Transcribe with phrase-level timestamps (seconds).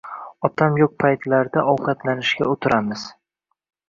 [0.47, 3.05] Otam yo'q paytlarda ovqatlanishga o'tiramiz.